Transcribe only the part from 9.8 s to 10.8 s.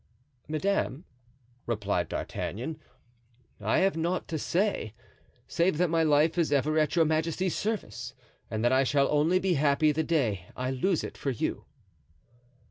the day I